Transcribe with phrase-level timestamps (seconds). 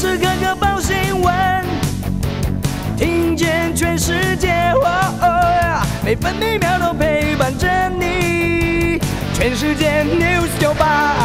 [0.00, 1.62] 时刻刻报新闻，
[2.96, 4.88] 听见全世界，哦
[5.20, 8.98] 哦，每分每秒都陪伴着你。
[9.34, 11.16] 全世界 News 九八。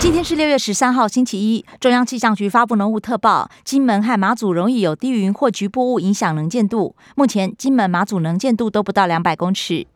[0.00, 1.66] 今天是六月十三号，星期一。
[1.78, 6.96] 中央气象局发布浓雾特报，金门和马祖容易有低云或局部雾影响能见度。
[7.14, 9.86] 目前金门、马祖能见度都不到两百公尺。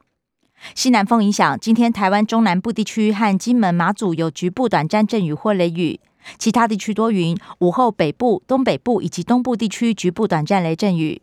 [0.74, 6.00] 西南风影响，今天台湾中南部地区和金门、马祖有局部短暂阵雨或雷雨，
[6.38, 7.36] 其他地区多云。
[7.60, 11.22] 午后北部、东北部以及东部地区局部短暂雷阵雨。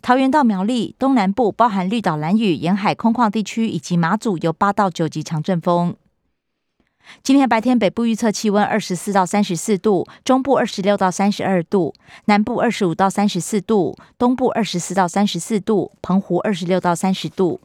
[0.00, 5.94] 桃园到苗栗东南部，包含绿岛、兰屿沿海空旷地区以及马祖有八到九级强阵风。
[7.22, 17.60] 今天白天北部预测气温二十四到三十四度，中部二十六到三十二度，南部二十五到三十四度，东部二十四到三十四度，澎湖二十六到三十度。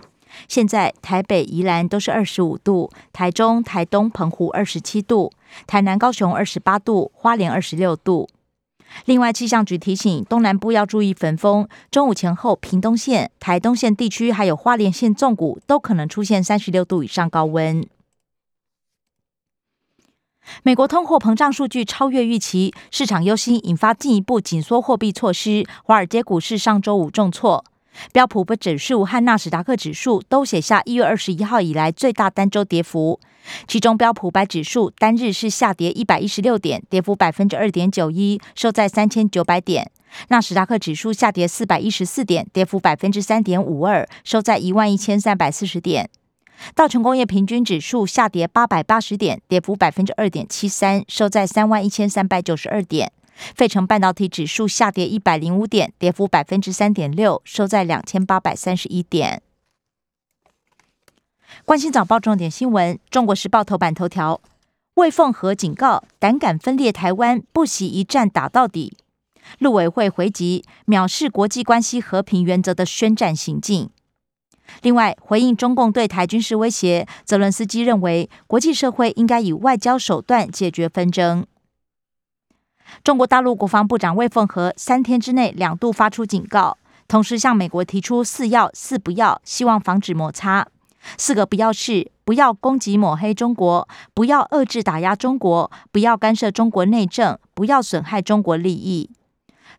[0.47, 5.31] 现在台北、宜兰都是二十五度，台中、台东、澎湖二十七度，
[5.65, 8.29] 台南、高雄二十八度，花莲二十六度。
[9.05, 17.87] 另外，气象局提醒东南部要注意焚风，中午前后，屏东县、台东县地区还有花莲县纵谷都可能出现三十六度以上高温。
[20.63, 25.63] 美国通货膨胀数据超越预期，市场忧心引发进一步紧缩货币措施。
[25.83, 27.63] 华尔街股市上周五重挫，
[28.11, 33.19] 标普五指数和纳斯达克指数都写下一月二十一号以来最大单周跌幅。
[33.67, 39.91] 其中标普五百指数单日是下跌一百一十六点，跌幅百分之二点九一，收在三千九百点。
[40.29, 46.09] 纳斯达克指数下跌四百一十四点，跌幅百分之三点五二，收在一万一千三百四十点。
[46.75, 53.11] 道琼工业平均指数下跌八百八十点，跌幅百分之二点七三，收在三万一千三百九十二点。
[53.55, 59.41] 费城半导体指数下跌一百零五点，跌幅百分之三点六，收在两千八百三十一点。
[61.65, 64.39] 关心早报重点新闻，《中国时报》头版头条：
[64.95, 68.97] 魏凤和警告，胆敢分裂台湾，不惜一战打到底。
[69.57, 73.89] 陆委会回击，藐视国际关系和平原则的宣战行径。
[74.83, 81.47] 另外，回应中共对台军事威胁，泽伦斯基认为国际社会应该以外交手段解决纷争。
[83.03, 86.77] 中国大陆国防部长魏凤和三天之内两度发出警告，
[87.07, 90.67] 同时向美国提出“四要四不要”，希望防止摩擦。
[91.17, 99.09] 四个不要是：不要攻击抹黑中国，不要遏制打压中国，不要干涉中国内政，不要损害中国利益。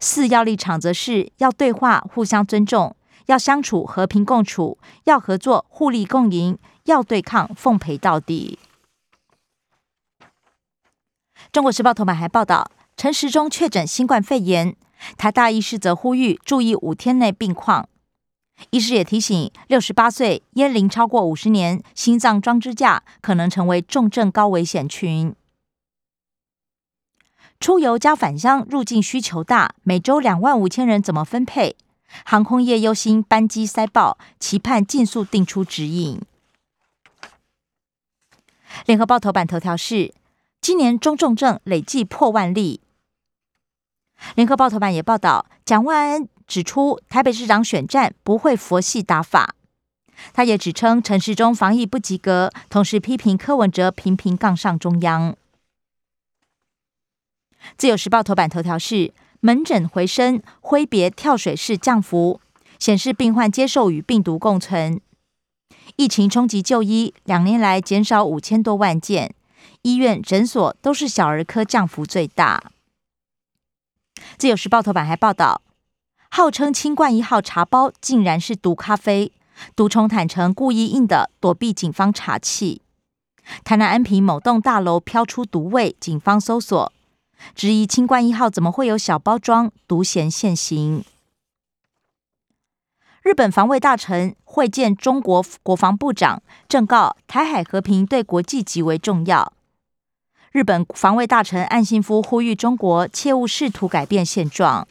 [0.00, 2.96] 四要立场则是要对话，互相尊重。
[3.26, 8.58] 要相处和平共处，要合作互利共赢，要对抗奉陪到底。
[11.52, 12.68] 中国时报头版还报道，
[13.00, 14.76] 陈时中确诊新冠肺炎，
[15.16, 17.88] 台大医师则呼吁注意五天内病况。
[18.68, 25.34] 医师也提醒，六十八岁烟龄超过五十年、心脏装支架可能成为重症高危险群。
[27.58, 31.76] 出游加返乡入境需求大，每周两万五千人怎么分配？
[32.26, 36.20] 航空业忧心班机塞爆，期盼尽速定出指引。
[38.84, 40.12] 联合报头版头条是：
[40.60, 42.82] 今年中重症累计破万例。
[44.34, 49.54] 联合报头版也报道，蒋万安指出，台北市长选战不会佛系打法。
[50.32, 55.36] 他也指称陈时中防疫不及格，同时批评柯文哲频频杠上中央。
[57.76, 59.12] 自由时报头版头条是。
[59.42, 62.42] 门诊回升，挥别跳水式降幅，
[62.78, 65.00] 显示病患接受与病毒共存。
[65.96, 69.34] 疫情冲击就医，两年来减少五千多万件，
[69.80, 72.62] 医院诊所都是小儿科降幅最大。
[74.38, 75.62] 自由时报头版还报道，
[76.30, 79.32] 号称清冠一号茶包竟然是毒咖啡，
[79.74, 82.80] 毒虫坦承故意印的，躲避警方查缉。
[83.64, 86.92] 台南安平某栋大楼飘出毒味，警方搜索。
[87.54, 91.04] 质疑清冠一号怎么会有小包装，独嫌现行。
[93.22, 99.52] 日本防卫大臣会见中国国防部长，正告台海和平对国际极为重要。
[100.52, 104.88] 日本防卫大臣岸信夫呼吁中国切勿试图改变现状。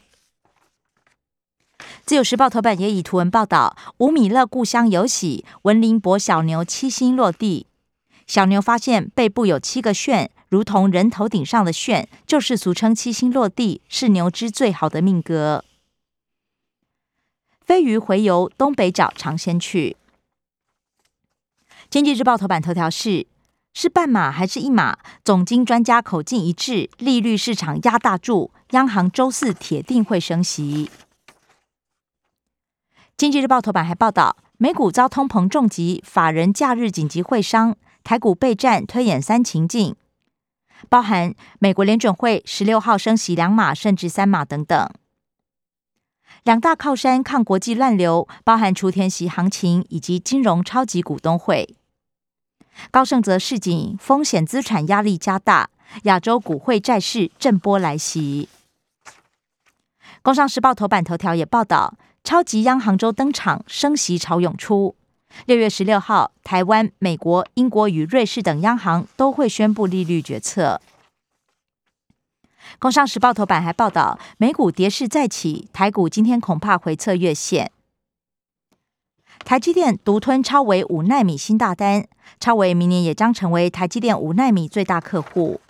[2.06, 7.66] 自由时报头版也以图文报道：吴米勒故乡有喜，文林伯小牛七星落地。
[8.26, 10.30] 小牛发现背部有七个旋。
[10.48, 15.64] 如同人头顶上的旋，就是俗称七星落地，是牛只最好的命格。
[17.60, 19.96] 飞鱼回游东北角尝鲜去。
[21.88, 23.26] 经济日报头版头条是：
[23.72, 24.98] 是半码还是一码？
[25.24, 30.90] 总经专家口径一致，利率市场压大注，央行周四铁定会升息。
[33.16, 37.76] 经济日报头版还报道，美股遭通膨重击，法人假日紧急会商。
[38.02, 39.94] 台股备战推演三情境，
[40.88, 44.88] 包含美国联准会十六号升息两码甚至三码等等。
[46.42, 51.76] 两大靠山抗国际乱流，包含雏田席行情以及金融超级股东会。
[52.90, 55.70] 高盛则示警，风险资产压力加大，
[56.04, 58.48] 亚洲股汇债市震波来袭。
[60.22, 61.94] 工商时报头版头条也报道，
[62.24, 64.96] 超级央行周登场，升息潮涌出。
[65.46, 70.80] 六月十六号，台湾、美国、英国与瑞士等央行都会宣布利率决策。
[72.78, 77.70] 工商时报头版还报道，美股跌势再起，台股今天恐怕回测月线。
[79.44, 82.06] 台积电独吞超微五奈米新大单，
[82.38, 85.60] 超微明年也将成为台积电五奈米最大客户。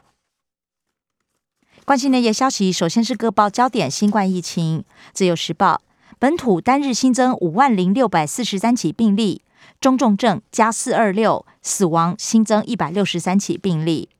[1.87, 4.85] 关心内页消息，首先是各报焦点：新冠疫情。
[5.13, 5.81] 自由时报
[6.19, 9.43] 本土单日新增五万零六百四十三起病例，
[9.81, 14.11] 中重症加四二六，死亡新增一百六十三起病例。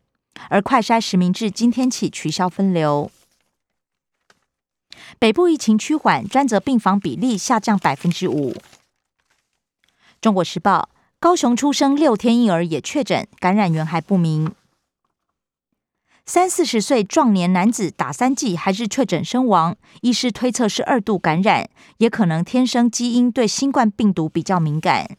[0.49, 3.11] 而快筛实名制今天起取消分流。
[5.19, 8.57] 北部疫情趋缓，专责病房比例下降百分之五。
[10.21, 14.55] 中国时报：高雄出生六天婴儿也确诊，感染源还不明。
[16.27, 21.69] 三四十岁壮年男子打三剂还是确诊身亡，医师推测是二度感染，
[21.99, 25.17] 也可能天生基因对新冠病毒比较敏感。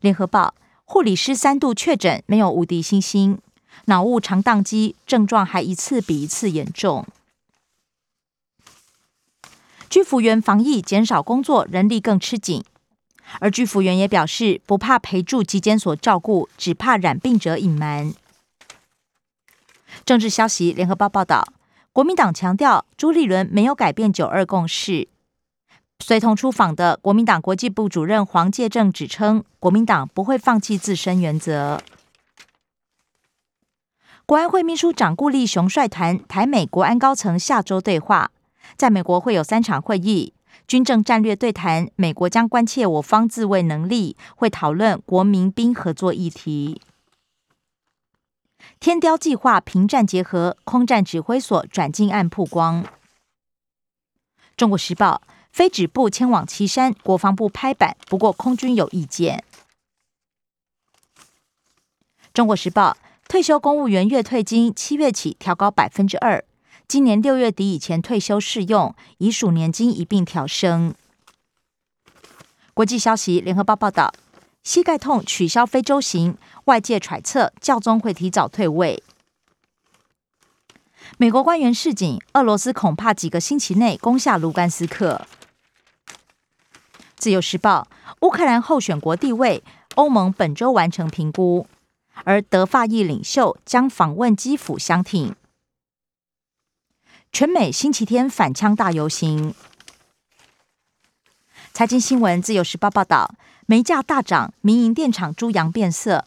[0.00, 0.54] 联合报。
[0.86, 3.38] 护理师三度确诊，没有无敌星星，
[3.86, 7.06] 脑雾常宕机，症状还一次比一次严重。
[9.88, 12.62] 居服员防疫减少工作，人力更吃紧。
[13.40, 18.14] 而居服员也表示，不怕陪住急检所照顾，只怕染病者隐瞒。
[20.04, 21.46] 政治消息，联合报报道，
[21.92, 25.08] 国民党强调朱立伦没有改变九二共识。
[26.00, 31.80] 随同出访的国民党国际部主任黄介正指称，国民党不会放弃自身原则。
[34.26, 38.30] 国安会秘书长顾立雄率团台美国安高层下周对话，
[38.76, 40.32] 在美国会有三场会议：
[40.66, 46.80] 军政战略对谈，美国将关切我方自卫能力，会讨论国民兵合作议题。
[48.80, 52.84] 天雕计划平战结合，空战指挥所转进案曝光。
[54.56, 55.22] 中国时报。
[55.54, 59.44] 非止部迁往旗山，国防部拍板，不过空军有意见。
[62.32, 62.96] 中国时报：
[63.28, 66.44] 退休公务员月退金七月起调高百分之二，
[66.94, 70.94] 今年六月底以前退休适用，已属年金一并调升。
[72.72, 74.14] 国际消息：联合报报道，
[74.62, 79.02] 膝盖痛取消非洲行，外界揣测教宗会提早退位。
[81.18, 85.26] 美国官员示警，俄罗斯恐怕几个星期内攻下卢甘斯克。
[87.16, 87.88] 自由时报：
[88.20, 89.64] 乌克兰候选国地位，
[89.96, 91.66] 欧盟本周完成评估，
[92.22, 95.34] 而德法意领袖将访问基辅相挺。
[97.34, 99.56] 全美星期天反枪大游行。
[101.72, 103.34] 财经新闻：自由时报报道，
[103.66, 106.26] 煤价大涨，民营电厂猪羊变色。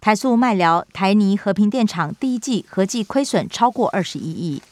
[0.00, 4.62] 台塑麦寮、台泥和平电厂第一季合计亏损超过二十一亿。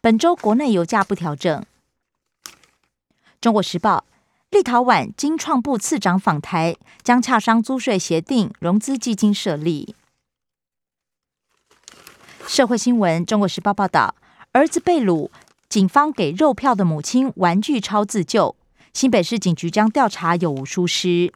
[0.00, 1.66] 本周国内油价不调整。
[3.40, 4.04] 中国时报：
[4.50, 9.96] 立陶宛经创部次长访台，将洽商租税协定、融资基金设立。
[12.46, 14.14] 社会新闻：中国时报报道，
[14.52, 15.30] 儿子被掳，
[15.68, 18.54] 警方给肉票的母亲玩具钞自救。
[18.92, 21.32] 新北市警局将调查有无疏失。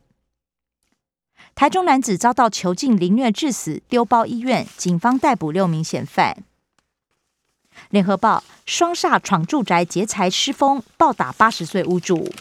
[1.54, 6.44] 台中男子遭到囚禁凌虐致死，丢包医院，警方逮捕六名嫌犯。
[7.90, 12.32] 联合报双煞闯住宅劫财失风，暴打八十岁屋主。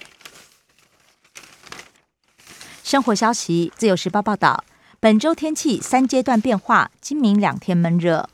[2.83, 4.63] 生活消息：自由时报报道，
[4.99, 8.29] 本周天气三阶段变化，今明两天闷热。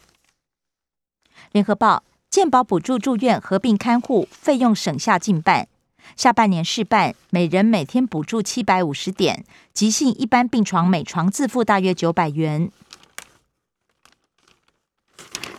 [1.52, 5.68] 联合报健保补助住院合并看护费用省下近半，
[6.16, 12.72] 下半年试办每人每天补助七百五十点，急性一般病床每床自付大约九百元。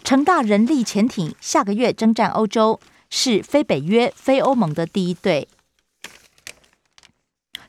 [0.02, 2.78] 成大人力潜艇下个月征战欧洲，
[3.08, 5.48] 是非北约、非欧盟的第一队。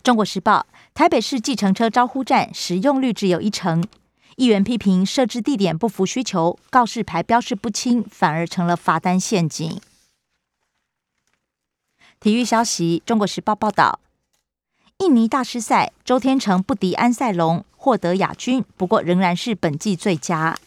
[0.03, 3.83] 中国时报：台北市计程车招呼站使用率只有一成，
[4.35, 9.79] 议员批评设置地点不符需求，告示牌标示不清，反而成了罚单陷阱。
[12.19, 13.99] 体育消息：中国时报报道，
[14.97, 20.57] 印尼大师赛，周天成不敌安赛龙，获得亚军，不过仍然是本季最佳。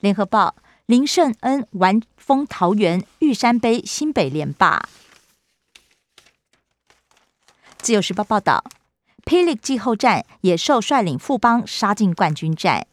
[0.00, 0.54] 联合报
[0.86, 4.86] 林胜恩完封桃园玉山杯新北联霸。
[7.78, 8.64] 自由时报报道，
[9.24, 12.86] 霹雳季后战，野兽率领富邦杀进冠军战。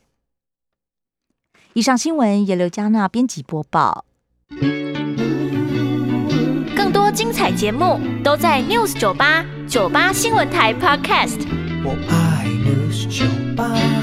[1.73, 4.05] 以上新闻由刘嘉娜编辑播报。
[6.75, 11.47] 更多精彩节目都在 News 九八九八新闻台 Podcast。
[11.83, 14.00] 我爱 News 九八。